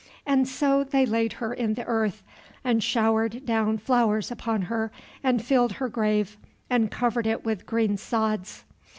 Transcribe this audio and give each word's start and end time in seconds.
And 0.25 0.47
so 0.47 0.83
they 0.83 1.05
laid 1.05 1.33
her 1.33 1.53
in 1.53 1.75
the 1.75 1.85
earth, 1.85 2.23
and 2.63 2.81
showered 2.83 3.45
down 3.45 3.77
flowers 3.77 4.31
upon 4.31 4.63
her, 4.63 4.91
and 5.23 5.45
filled 5.45 5.73
her 5.73 5.89
grave, 5.89 6.37
and 6.71 6.89
covered 6.89 7.27
it 7.27 7.45
with 7.45 7.67
green 7.67 7.97
sods. 7.97 8.63